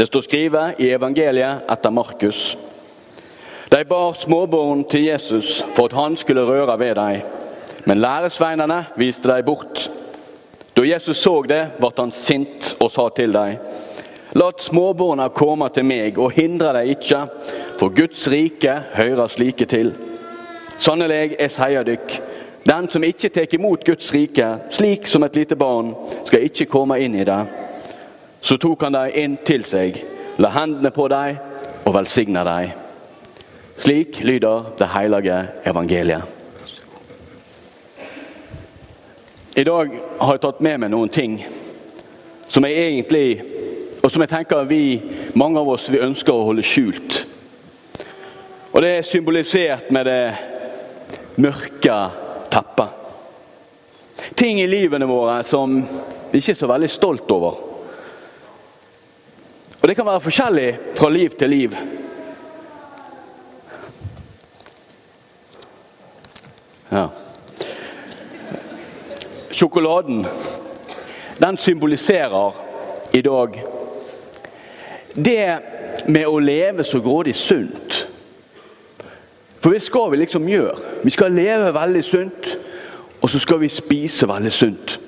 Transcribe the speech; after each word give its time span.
Det 0.00 0.06
står 0.06 0.22
skrevet 0.24 0.78
i 0.80 0.86
evangeliet 0.96 1.66
etter 1.68 1.92
Markus. 1.92 2.56
De 3.68 3.82
bar 3.84 4.14
småbarn 4.16 4.86
til 4.88 5.02
Jesus 5.10 5.58
for 5.76 5.90
at 5.90 5.96
han 5.98 6.16
skulle 6.16 6.46
røre 6.48 6.78
ved 6.80 6.94
dem, 6.96 7.20
men 7.84 8.00
læresveinene 8.00 8.78
viste 8.96 9.28
dem 9.28 9.44
bort. 9.44 9.90
Da 10.72 10.86
Jesus 10.88 11.20
så 11.20 11.34
det, 11.44 11.60
ble 11.76 11.92
han 11.98 12.16
sint 12.16 12.72
og 12.80 12.88
sa 12.96 13.10
til 13.12 13.36
dem, 13.36 13.60
Lat 14.40 14.64
småbarna 14.64 15.28
komme 15.36 15.68
til 15.68 15.84
meg, 15.84 16.16
og 16.16 16.32
hindre 16.32 16.72
dem 16.80 16.96
ikke, 16.96 17.26
for 17.76 17.92
Guds 17.92 18.24
rike 18.32 18.80
hører 18.96 19.28
slike 19.28 19.68
til. 19.68 19.92
Sannelig, 20.78 21.34
jeg 21.36 21.58
sier 21.60 21.84
dykk, 21.84 22.20
den 22.64 22.88
som 22.88 23.04
ikke 23.04 23.36
tar 23.36 23.52
imot 23.52 23.84
Guds 23.84 24.14
rike, 24.16 24.54
slik 24.72 25.04
som 25.12 25.28
et 25.28 25.36
lite 25.36 25.60
barn, 25.60 25.92
skal 26.24 26.48
ikke 26.48 26.72
komme 26.72 27.04
inn 27.04 27.20
i 27.20 27.28
det. 27.28 27.42
Så 28.40 28.56
tok 28.56 28.82
han 28.82 28.96
dem 28.96 29.16
inn 29.16 29.36
til 29.44 29.64
seg, 29.68 29.98
la 30.40 30.50
hendene 30.54 30.92
på 30.94 31.08
dem 31.12 31.38
og 31.84 31.94
velsigna 31.94 32.44
dem. 32.46 32.72
Slik 33.80 34.20
lyder 34.24 34.72
det 34.78 34.88
hellige 34.92 35.38
evangeliet. 35.64 36.22
I 39.56 39.64
dag 39.64 39.92
har 40.20 40.36
jeg 40.36 40.42
tatt 40.44 40.60
med 40.62 40.80
meg 40.80 40.92
noen 40.92 41.10
ting 41.12 41.40
som 42.48 42.64
jeg 42.64 42.78
egentlig 42.78 43.26
Og 44.00 44.08
som 44.08 44.22
jeg 44.24 44.30
tenker 44.30 44.64
vi, 44.64 45.02
mange 45.36 45.60
av 45.60 45.68
oss, 45.68 45.90
vi 45.92 45.98
ønsker 46.00 46.32
å 46.32 46.46
holde 46.46 46.62
skjult. 46.64 47.18
Og 48.72 48.80
det 48.80 48.92
er 48.94 49.04
symbolisert 49.04 49.90
med 49.92 50.08
det 50.08 50.22
mørke 51.36 51.98
teppet. 52.48 52.94
Ting 54.32 54.62
i 54.62 54.70
livene 54.72 55.04
våre 55.04 55.42
som 55.44 55.82
vi 55.82 56.40
ikke 56.40 56.54
er 56.54 56.60
så 56.62 56.70
veldig 56.70 56.88
stolt 56.88 57.34
over. 57.36 57.69
Og 59.80 59.88
det 59.88 59.96
kan 59.96 60.06
være 60.06 60.20
forskjellig 60.20 60.78
fra 60.96 61.08
liv 61.10 61.30
til 61.30 61.48
liv. 61.48 61.76
Ja. 66.92 67.06
Sjokoladen, 69.52 70.26
den 71.42 71.58
symboliserer 71.58 72.60
i 73.12 73.20
dag 73.20 73.62
det 75.14 75.58
med 76.08 76.26
å 76.26 76.38
leve 76.38 76.84
så 76.84 77.00
grådig 77.00 77.34
sunt. 77.34 78.06
For 79.60 79.72
det 79.72 79.82
skal 79.82 80.10
vi 80.12 80.20
liksom 80.20 80.48
gjøre. 80.48 80.76
Vi 81.04 81.10
skal 81.10 81.32
leve 81.32 81.72
veldig 81.74 82.04
sunt, 82.04 82.50
og 83.20 83.30
så 83.30 83.38
skal 83.38 83.60
vi 83.60 83.68
spise 83.68 84.28
veldig 84.28 84.52
sunt. 84.52 84.98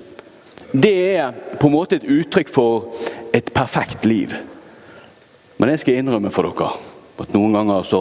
Det 0.73 0.97
er 1.17 1.37
på 1.61 1.69
en 1.69 1.77
måte 1.77 1.97
et 2.01 2.09
uttrykk 2.09 2.49
for 2.49 2.89
et 3.35 3.53
perfekt 3.55 4.05
liv. 4.05 4.33
Men 5.63 5.77
jeg 5.77 5.85
skal 5.85 6.01
innrømme 6.01 6.31
for 6.35 6.43
dere 6.43 6.73
at 7.23 7.35
noen 7.37 7.53
ganger 7.55 7.85
så 7.87 7.99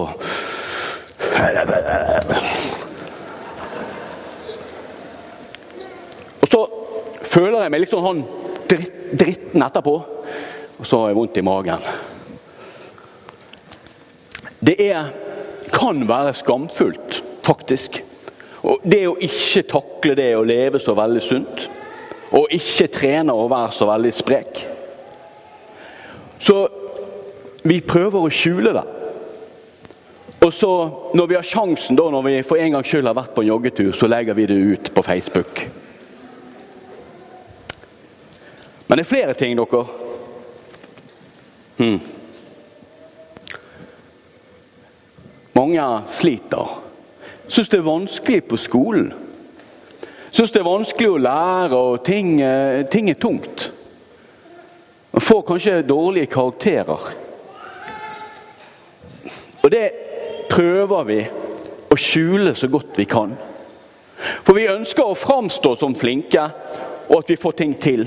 Og 6.42 6.48
så 6.50 6.62
føler 7.36 7.60
jeg 7.62 7.74
meg 7.76 7.84
litt 7.84 7.94
sånn 7.94 8.24
dritt, 8.66 8.98
dritten 9.14 9.62
etterpå, 9.62 9.94
og 9.94 10.90
så 10.90 11.04
har 11.04 11.12
jeg 11.12 11.20
vondt 11.20 11.38
i 11.38 11.46
magen. 11.46 11.86
Det 14.58 14.80
er, 14.82 15.14
kan 15.70 16.02
være 16.10 16.34
skamfullt, 16.42 17.22
faktisk. 17.46 18.02
Og 18.66 18.82
det 18.90 19.06
å 19.06 19.16
ikke 19.22 19.68
takle 19.70 20.18
det 20.18 20.32
å 20.34 20.46
leve 20.50 20.82
så 20.82 20.98
veldig 20.98 21.26
sunt, 21.30 21.66
og 22.34 22.58
ikke 22.58 22.90
trene 22.98 23.38
og 23.38 23.54
være 23.54 23.78
så 23.78 23.94
veldig 23.94 24.18
sprek. 24.18 24.68
Så 26.42 26.64
vi 27.62 27.82
prøver 27.86 28.20
å 28.20 28.34
skjule 28.34 28.74
det. 28.74 28.86
Og 30.42 30.54
så, 30.54 30.72
når 31.14 31.28
vi 31.30 31.38
har 31.38 31.46
sjansen, 31.46 31.98
da, 31.98 32.08
når 32.10 32.24
vi 32.26 32.38
for 32.46 32.58
en 32.58 32.74
gangs 32.74 32.90
skyld 32.90 33.06
har 33.06 33.18
vært 33.18 33.36
på 33.36 33.44
en 33.44 33.52
joggetur, 33.52 33.92
så 33.94 34.10
legger 34.10 34.38
vi 34.38 34.48
det 34.50 34.58
ut 34.58 34.90
på 34.96 35.04
Facebook. 35.06 35.62
Men 38.88 38.98
det 38.98 39.06
er 39.06 39.12
flere 39.12 39.36
ting, 39.38 39.54
dere. 39.56 39.84
Hmm. 41.78 42.00
Mange 45.54 45.86
sliter. 46.18 46.74
Syns 47.52 47.70
det 47.70 47.82
er 47.82 47.86
vanskelig 47.86 48.44
på 48.50 48.58
skolen. 48.58 49.14
Syns 50.32 50.54
det 50.56 50.64
er 50.64 50.68
vanskelig 50.68 51.12
å 51.12 51.22
lære, 51.22 51.78
og 51.78 52.04
ting, 52.08 52.38
ting 52.90 53.14
er 53.14 53.22
tungt. 53.22 53.70
Man 55.12 55.22
får 55.22 55.42
kanskje 55.48 55.82
dårlige 55.86 56.32
karakterer. 56.34 57.12
Og 59.62 59.72
det 59.72 59.86
prøver 60.50 61.08
vi 61.08 61.20
å 61.92 61.98
skjule 62.00 62.54
så 62.58 62.70
godt 62.72 62.98
vi 63.00 63.06
kan. 63.10 63.36
For 64.46 64.58
vi 64.58 64.70
ønsker 64.70 65.06
å 65.06 65.18
framstå 65.18 65.76
som 65.80 65.96
flinke, 65.98 66.44
og 67.10 67.18
at 67.20 67.32
vi 67.32 67.40
får 67.40 67.58
ting 67.60 67.74
til. 67.82 68.06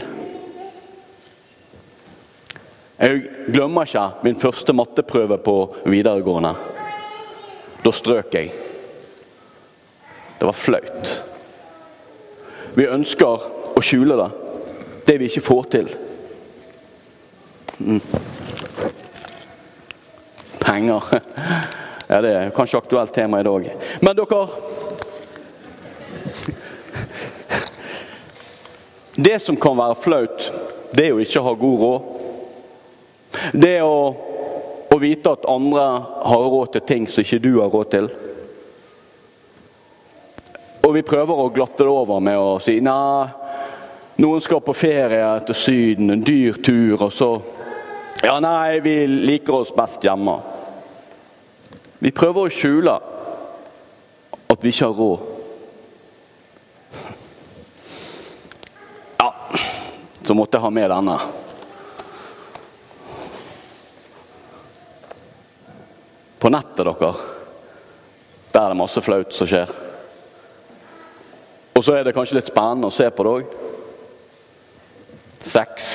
Jeg 2.98 3.24
glemmer 3.52 3.88
ikke 3.88 4.04
min 4.24 4.38
første 4.40 4.72
matteprøve 4.76 5.38
på 5.44 5.56
videregående. 5.84 6.54
Da 7.84 7.92
strøk 7.92 8.36
jeg. 8.38 8.52
Det 10.38 10.46
var 10.46 10.56
flaut. 10.56 11.14
Vi 12.74 12.86
ønsker 12.90 13.44
å 13.74 13.82
skjule 13.84 14.16
det, 14.18 14.30
det 15.06 15.18
vi 15.20 15.28
ikke 15.30 15.44
får 15.44 15.68
til. 15.74 15.90
Mm. 17.78 18.00
Penger. 20.74 21.02
Ja, 22.06 22.20
Det 22.20 22.30
er 22.36 22.50
kanskje 22.50 22.78
aktuelt 22.78 23.14
tema 23.14 23.40
i 23.40 23.42
dag. 23.42 23.76
Men 24.00 24.16
dere 24.16 24.46
Det 29.26 29.38
som 29.42 29.56
kan 29.56 29.76
være 29.78 29.94
flaut, 29.94 30.52
det 30.92 31.06
er 31.06 31.14
å 31.14 31.20
ikke 31.22 31.40
ha 31.46 31.54
god 31.56 31.80
råd. 31.80 32.00
Det 33.54 33.82
å, 33.86 34.14
å 34.90 34.98
vite 35.00 35.32
at 35.32 35.46
andre 35.48 35.84
har 36.28 36.44
råd 36.54 36.72
til 36.74 36.84
ting 36.90 37.08
som 37.08 37.22
ikke 37.24 37.38
du 37.46 37.52
har 37.60 37.70
råd 37.72 37.88
til. 37.94 38.06
Og 40.84 40.90
vi 40.98 41.02
prøver 41.06 41.34
å 41.40 41.52
glatte 41.54 41.86
det 41.86 41.92
over 41.94 42.20
med 42.20 42.36
å 42.36 42.58
si 42.60 42.80
nei, 42.84 43.28
noen 44.20 44.42
skal 44.44 44.60
på 44.66 44.74
ferie 44.76 45.40
til 45.46 45.56
Syden, 45.56 46.10
en 46.10 46.26
dyr 46.26 46.58
tur, 46.58 46.98
og 47.06 47.12
så 47.14 47.30
Ja, 48.24 48.40
nei, 48.40 48.80
vi 48.80 49.06
liker 49.06 49.62
oss 49.62 49.72
best 49.76 50.04
hjemme. 50.04 50.38
Vi 52.04 52.10
prøver 52.12 52.44
å 52.44 52.52
skjule 52.52 52.92
at 54.52 54.60
vi 54.60 54.68
ikke 54.68 54.90
har 54.90 54.98
råd. 54.98 55.20
Ja, 59.22 59.30
så 60.26 60.36
måtte 60.36 60.58
jeg 60.58 60.64
ha 60.66 60.70
med 60.76 60.92
denne. 60.92 61.14
På 66.44 66.50
nettet, 66.52 66.82
dere, 66.84 67.10
der 68.52 68.60
er 68.60 68.74
det 68.74 68.80
masse 68.82 69.00
flaut 69.00 69.32
som 69.32 69.48
skjer. 69.48 69.72
Og 71.72 71.80
så 71.86 71.96
er 71.96 72.04
det 72.04 72.12
kanskje 72.18 72.36
litt 72.36 72.52
spennende 72.52 72.92
å 72.92 72.94
se 72.94 73.08
på 73.08 73.24
det 73.24 73.32
òg. 73.38 73.56
Sex. 75.40 75.88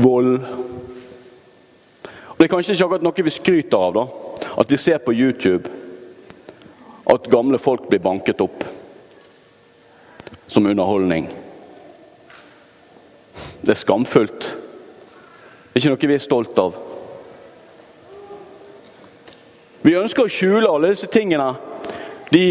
Vold. 0.00 0.40
Og 2.08 2.40
Det 2.40 2.48
er 2.48 2.52
kanskje 2.56 2.72
ikke 2.72 2.88
akkurat 2.88 3.04
noe 3.04 3.28
vi 3.28 3.36
skryter 3.36 3.84
av, 3.84 4.00
da. 4.00 4.08
At 4.56 4.72
vi 4.72 4.78
ser 4.78 4.98
på 4.98 5.14
YouTube 5.14 5.70
at 7.10 7.30
gamle 7.30 7.58
folk 7.58 7.88
blir 7.88 8.02
banket 8.02 8.40
opp 8.40 8.64
som 10.46 10.66
underholdning. 10.66 11.28
Det 13.60 13.70
er 13.70 13.78
skamfullt. 13.78 14.40
Det 15.70 15.78
er 15.78 15.82
ikke 15.82 15.92
noe 15.92 16.10
vi 16.10 16.16
er 16.16 16.24
stolt 16.24 16.58
av. 16.58 16.78
Vi 19.82 19.96
ønsker 19.96 20.26
å 20.26 20.32
skjule 20.32 20.68
alle 20.68 20.90
disse 20.92 21.08
tingene. 21.12 21.52
De 22.30 22.44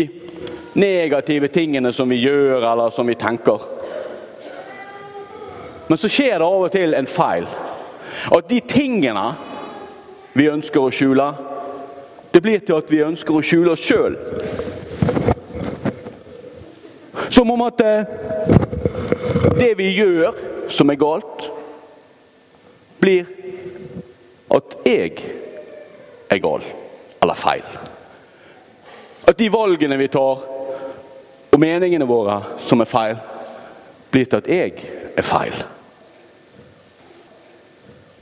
negative 0.79 1.49
tingene 1.53 1.91
som 1.93 2.09
vi 2.09 2.21
gjør, 2.23 2.63
eller 2.63 2.95
som 2.95 3.07
vi 3.07 3.17
tenker. 3.19 3.61
Men 5.89 5.97
så 5.97 6.09
skjer 6.11 6.39
det 6.39 6.47
av 6.47 6.65
og 6.67 6.71
til 6.73 6.95
en 6.95 7.09
feil. 7.09 7.47
At 8.29 8.49
de 8.49 8.59
tingene 8.65 9.25
vi 10.37 10.49
ønsker 10.51 10.83
å 10.83 10.93
skjule, 10.93 11.27
det 12.39 12.43
blir 12.43 12.59
til 12.63 12.77
at 12.79 12.87
vi 12.87 13.01
ønsker 13.03 13.35
å 13.35 13.41
skjule 13.43 13.73
oss 13.73 13.81
sjøl. 13.83 14.13
Som 17.35 17.49
om 17.51 17.65
at 17.65 17.81
det 19.59 19.73
vi 19.75 19.89
gjør 19.91 20.37
som 20.71 20.87
er 20.87 20.95
galt, 21.01 21.49
blir 23.03 23.27
at 24.55 24.77
jeg 24.87 25.17
er 26.31 26.39
gal 26.39 26.63
eller 27.19 27.35
feil. 27.35 27.65
At 29.27 29.35
de 29.35 29.49
valgene 29.51 29.97
vi 29.99 30.07
tar, 30.07 30.45
og 31.51 31.59
meningene 31.59 32.07
våre 32.07 32.37
som 32.69 32.79
er 32.79 32.87
feil, 32.87 33.19
blir 34.13 34.29
til 34.31 34.39
at 34.39 34.47
jeg 34.47 34.93
er 35.11 35.27
feil. 35.27 35.59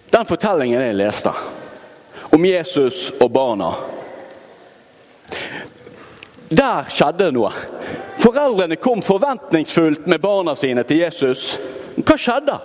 den 0.10 0.26
fortellingen 0.26 0.82
jeg 0.82 0.98
leste 0.98 1.36
om 2.34 2.46
Jesus 2.46 3.12
og 3.22 3.30
barna 3.32 3.70
Der 6.50 6.88
skjedde 6.90 7.26
det 7.26 7.34
noe. 7.36 7.52
Foreldrene 8.24 8.78
kom 8.80 9.02
forventningsfullt 9.04 10.08
med 10.08 10.22
barna 10.24 10.56
sine 10.56 10.84
til 10.88 11.04
Jesus. 11.04 11.58
Hva 11.98 12.18
skjedde? 12.20 12.58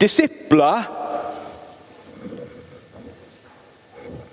Disipler 0.00 0.96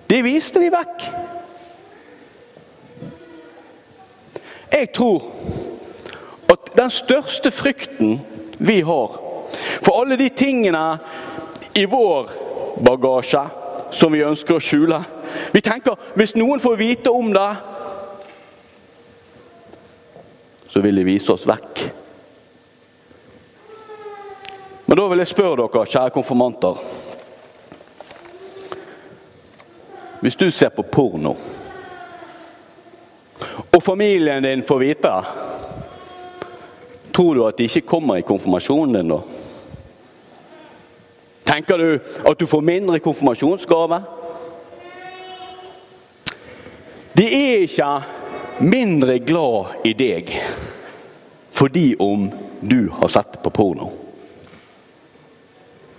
De 0.08 0.22
viste 0.24 0.62
de 0.64 0.70
vekk. 0.72 1.04
Jeg 4.72 4.92
tror 4.96 5.26
at 6.48 6.70
den 6.78 6.92
største 6.94 7.52
frykten 7.52 8.20
vi 8.60 8.78
har 8.88 9.18
for 9.82 10.02
alle 10.02 10.16
de 10.20 10.30
tingene 10.30 10.84
i 11.76 11.84
vår 11.90 12.32
bagasje 12.86 13.44
som 13.96 14.14
vi 14.14 14.24
ønsker 14.28 14.58
å 14.58 14.64
skjule 14.64 15.00
Vi 15.54 15.62
tenker 15.66 16.00
hvis 16.20 16.36
noen 16.38 16.62
får 16.62 16.80
vite 16.80 17.12
om 17.12 17.34
det, 17.34 17.50
så 20.70 20.82
vil 20.84 20.96
de 20.96 21.06
vise 21.08 21.32
oss 21.34 21.48
vekk. 21.48 21.84
Men 24.86 24.98
da 24.98 25.08
vil 25.12 25.20
jeg 25.24 25.32
spørre 25.34 25.58
dere, 25.60 25.86
kjære 25.86 26.16
konfirmanter 26.16 26.80
Hvis 30.22 30.36
du 30.36 30.48
ser 30.52 30.70
på 30.74 30.82
porno, 30.82 31.36
og 33.76 33.84
familien 33.84 34.44
din 34.44 34.64
får 34.66 34.80
vite 34.82 35.12
tror 37.14 37.36
du 37.36 37.44
at 37.46 37.58
de 37.58 37.64
ikke 37.66 37.88
kommer 37.88 38.18
i 38.18 38.26
konfirmasjonen 38.26 38.96
din 38.98 39.12
da? 39.14 39.20
Tenker 41.48 41.78
du 41.78 41.88
at 42.30 42.40
du 42.40 42.46
får 42.46 42.62
mindre 42.62 43.00
konfirmasjonsgave? 43.00 44.02
De 47.18 47.26
er 47.26 47.64
ikke 47.66 47.88
mindre 48.60 49.20
glad 49.20 49.66
i 49.86 49.94
deg 49.98 50.34
fordi 51.58 51.96
om 52.00 52.28
du 52.62 52.90
har 52.90 53.10
sett 53.10 53.40
på 53.44 53.50
porno. 53.50 53.92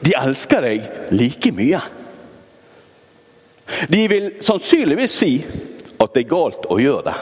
De 0.01 0.13
elsker 0.15 0.63
deg 0.63 0.85
like 1.11 1.51
mye. 1.55 1.81
De 3.91 4.05
vil 4.09 4.29
sannsynligvis 4.47 5.17
si 5.19 5.33
at 5.99 6.15
det 6.15 6.23
er 6.23 6.31
galt 6.31 6.69
å 6.71 6.79
gjøre 6.79 7.09
det. 7.11 7.17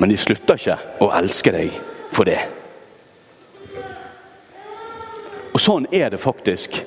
Men 0.00 0.12
de 0.12 0.16
slutter 0.16 0.56
ikke 0.56 0.78
å 1.04 1.10
elske 1.18 1.52
deg 1.52 1.76
for 2.08 2.28
det. 2.28 2.40
Og 5.52 5.60
sånn 5.60 5.88
er 5.92 6.08
det 6.14 6.22
faktisk 6.22 6.80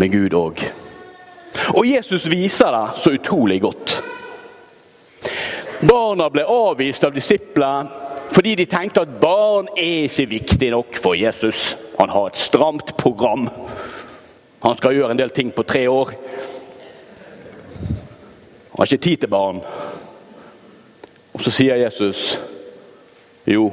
med 0.00 0.12
Gud 0.14 0.36
òg. 0.38 0.64
Og 1.74 1.84
Jesus 1.84 2.24
viser 2.30 2.72
det 2.72 2.86
så 3.02 3.12
utrolig 3.18 3.60
godt. 3.60 3.98
Barna 5.80 6.28
ble 6.30 6.44
avvist 6.44 7.04
av 7.04 7.14
disiplene 7.16 8.08
fordi 8.30 8.52
de 8.54 8.66
tenkte 8.70 9.02
at 9.02 9.16
barn 9.20 9.66
er 9.74 10.04
ikke 10.06 10.28
viktig 10.30 10.68
nok 10.70 10.98
for 11.02 11.16
Jesus. 11.18 11.74
Han 11.98 12.12
har 12.12 12.28
et 12.30 12.38
stramt 12.38 12.92
program. 12.96 13.48
Han 14.60 14.76
skal 14.78 14.94
gjøre 14.94 15.16
en 15.16 15.18
del 15.18 15.32
ting 15.34 15.50
på 15.52 15.64
tre 15.66 15.82
år. 15.90 16.12
Han 18.70 18.78
har 18.78 18.86
ikke 18.86 19.02
tid 19.08 19.24
til 19.24 19.32
barn. 19.32 19.58
Og 21.34 21.42
så 21.42 21.52
sier 21.52 21.80
Jesus 21.82 22.38
jo, 23.50 23.70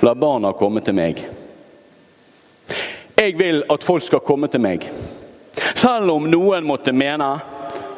la 0.00 0.14
barna 0.14 0.54
komme 0.56 0.80
til 0.80 0.96
meg. 0.96 1.20
Jeg 3.16 3.36
vil 3.36 3.62
at 3.68 3.84
folk 3.84 4.04
skal 4.06 4.24
komme 4.24 4.48
til 4.48 4.64
meg. 4.64 4.86
Selv 5.76 6.14
om 6.14 6.30
noen 6.30 6.64
måtte 6.64 6.94
mene 6.96 7.30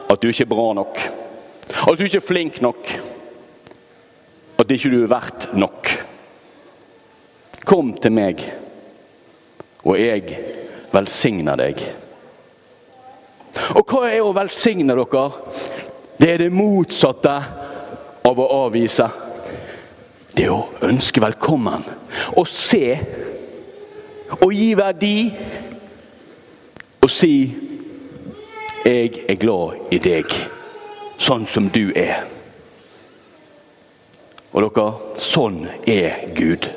at 0.09 0.21
du 0.23 0.29
ikke 0.33 0.49
er 0.49 0.51
bra 0.51 0.69
nok, 0.79 1.01
at 1.87 1.99
du 1.99 2.05
ikke 2.05 2.21
er 2.21 2.27
flink 2.27 2.61
nok, 2.65 2.91
at 4.59 4.75
ikke 4.75 4.91
du 4.91 5.03
er 5.03 5.13
verdt 5.13 5.49
nok. 5.59 5.93
Kom 7.69 7.93
til 8.01 8.15
meg, 8.17 8.43
og 9.85 9.99
jeg 10.01 10.39
velsigner 10.93 11.61
deg. 11.61 11.83
Og 13.77 13.85
hva 13.85 14.09
er 14.09 14.25
å 14.25 14.35
velsigne 14.37 14.97
dere? 14.97 15.25
Det 16.19 16.31
er 16.33 16.45
det 16.45 16.53
motsatte 16.55 17.35
av 18.27 18.41
å 18.41 18.51
avvise. 18.65 19.07
Det 20.33 20.47
er 20.47 20.55
å 20.55 20.89
ønske 20.89 21.23
velkommen. 21.23 21.85
Å 22.39 22.45
se 22.49 22.85
og 24.39 24.53
gi 24.55 24.73
verdi. 24.79 25.17
Og 27.03 27.11
si 27.11 27.55
'Jeg 28.85 29.25
er 29.29 29.35
glad 29.35 29.93
i 29.93 29.99
deg, 29.99 30.25
sånn 31.29 31.47
som 31.47 31.69
du 31.69 31.93
er'. 31.93 32.25
Og 34.53 34.65
dere, 34.65 34.87
sånn 35.21 35.67
er 35.87 36.25
Gud. 36.35 36.71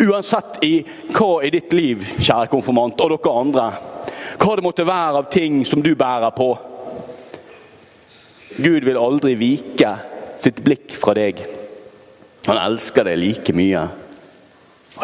Uansett 0.00 0.62
i 0.64 0.80
hva 1.12 1.42
i 1.44 1.50
ditt 1.52 1.72
liv, 1.76 2.06
kjære 2.18 2.48
konfirmant, 2.50 3.00
og 3.00 3.12
dere 3.12 3.34
andre, 3.36 3.66
hva 4.38 4.56
det 4.56 4.64
måtte 4.64 4.86
være 4.86 5.20
av 5.20 5.30
ting 5.30 5.64
som 5.66 5.82
du 5.82 5.94
bærer 5.94 6.32
på 6.34 6.56
Gud 8.58 8.84
vil 8.84 8.98
aldri 8.98 9.36
vike 9.38 9.90
sitt 10.42 10.64
blikk 10.64 10.96
fra 10.98 11.14
deg. 11.14 11.44
Han 12.48 12.58
elsker 12.58 13.04
deg 13.06 13.20
like 13.20 13.54
mye 13.54 13.84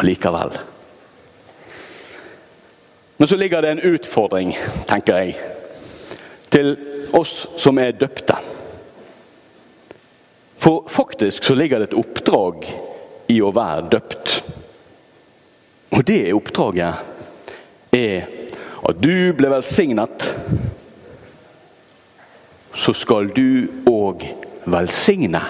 allikevel. 0.01 0.57
Men 3.17 3.27
så 3.31 3.37
ligger 3.39 3.61
det 3.61 3.69
en 3.71 3.85
utfordring, 3.93 4.51
tenker 4.89 5.21
jeg, 5.21 5.54
til 6.55 6.75
oss 7.11 7.47
som 7.59 7.79
er 7.83 7.97
døpte. 7.99 8.37
For 10.55 10.85
faktisk 10.87 11.43
så 11.43 11.55
ligger 11.55 11.79
det 11.79 11.89
et 11.91 11.99
oppdrag 11.99 12.63
i 13.27 13.41
å 13.43 13.51
være 13.53 13.89
døpt. 13.91 14.31
Og 15.95 16.05
det 16.07 16.31
oppdraget 16.35 17.91
er 17.95 18.31
at 18.85 19.01
du 19.01 19.33
ble 19.35 19.51
velsignet, 19.51 20.29
så 22.75 22.93
skal 22.95 23.29
du 23.35 23.67
òg 23.89 24.23
velsigne. 24.69 25.43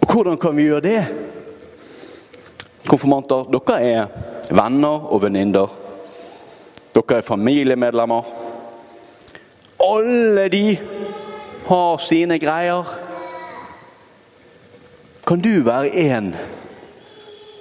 Og 0.00 0.10
hvordan 0.14 0.38
kan 0.40 0.56
vi 0.56 0.68
gjøre 0.68 0.86
det? 0.86 1.02
Konfirmanter, 2.86 3.46
dere 3.52 3.78
er 3.86 4.50
venner 4.54 5.10
og 5.10 5.22
venninner. 5.26 5.89
Dere 6.94 7.18
er 7.18 7.26
familiemedlemmer. 7.26 8.24
Alle 9.80 10.48
de 10.48 10.78
har 11.66 11.98
sine 11.98 12.38
greier. 12.38 12.86
Kan 15.26 15.40
du 15.40 15.62
være 15.62 15.94
en 15.94 16.32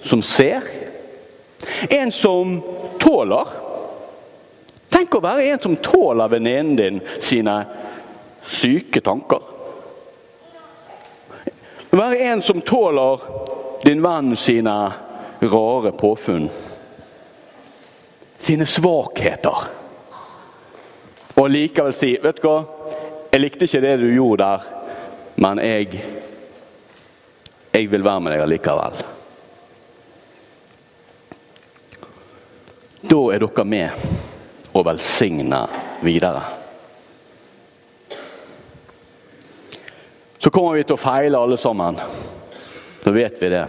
som 0.02 0.22
ser? 0.22 0.66
En 1.90 2.12
som 2.12 2.58
tåler? 3.00 3.54
Tenk 4.90 5.16
å 5.16 5.22
være 5.22 5.46
en 5.52 5.62
som 5.62 5.78
tåler 5.78 6.32
venninnen 6.34 6.76
din 6.80 7.00
sine 7.22 7.60
syke 8.42 9.04
tanker. 9.06 9.46
Være 11.94 12.18
en 12.32 12.42
som 12.42 12.62
tåler 12.62 13.22
din 13.86 14.02
venn 14.02 14.34
sine 14.38 14.76
rare 15.42 15.94
påfunn. 15.98 16.50
Sine 18.40 18.66
svakheter. 18.66 19.68
Og 21.40 21.50
likevel 21.52 21.96
si 21.96 22.14
Vet 22.24 22.40
du 22.42 22.48
hva, 22.48 22.58
jeg 23.30 23.44
likte 23.44 23.68
ikke 23.68 23.84
det 23.84 23.98
du 24.02 24.08
gjorde 24.12 24.48
der, 24.48 24.68
men 25.40 25.62
jeg 25.64 26.02
Jeg 27.70 27.92
vil 27.92 28.04
være 28.04 28.22
med 28.26 28.34
deg 28.34 28.42
allikevel. 28.44 28.96
Da 33.10 33.20
er 33.32 33.44
dere 33.44 33.66
med 33.66 34.08
og 34.74 34.86
velsigner 34.88 35.78
videre. 36.02 36.42
Så 40.40 40.50
kommer 40.50 40.76
vi 40.76 40.84
til 40.88 40.98
å 40.98 41.00
feile 41.00 41.40
alle 41.40 41.60
sammen. 41.62 42.00
Da 43.04 43.14
vet 43.14 43.40
vi 43.42 43.52
det. 43.54 43.64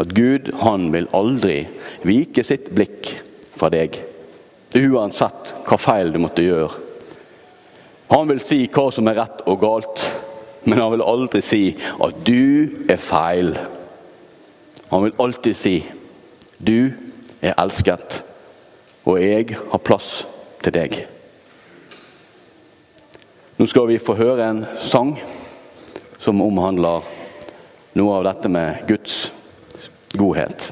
At 0.00 0.12
Gud, 0.16 0.52
han 0.60 0.90
vil 0.92 1.08
aldri 1.16 1.62
vike 2.02 2.44
sitt 2.44 2.70
blikk 2.74 3.14
fra 3.58 3.70
deg. 3.72 3.98
Uansett 4.78 5.54
hva 5.66 5.78
feil 5.80 6.12
du 6.12 6.20
måtte 6.22 6.44
gjøre. 6.44 6.70
Han 8.08 8.28
vil 8.30 8.40
si 8.40 8.62
hva 8.72 8.88
som 8.94 9.08
er 9.10 9.18
rett 9.20 9.42
og 9.48 9.60
galt, 9.60 10.04
men 10.64 10.80
han 10.80 10.94
vil 10.94 11.04
aldri 11.04 11.42
si 11.44 11.62
at 11.76 12.22
du 12.24 12.86
er 12.88 13.00
feil. 13.00 13.52
Han 14.88 15.04
vil 15.04 15.20
alltid 15.20 15.56
si 15.56 15.76
du 16.58 16.90
er 17.44 17.54
elsket, 17.60 18.22
og 19.04 19.20
jeg 19.20 19.58
har 19.58 19.84
plass 19.84 20.22
til 20.64 20.74
deg. 20.74 20.96
Nå 23.58 23.66
skal 23.66 23.88
vi 23.90 24.00
få 24.00 24.16
høre 24.18 24.48
en 24.48 24.64
sang 24.86 25.16
som 26.22 26.42
omhandler 26.44 27.06
noe 27.98 28.18
av 28.18 28.26
dette 28.28 28.50
med 28.52 28.84
Guds 28.88 29.32
godhet. 30.14 30.70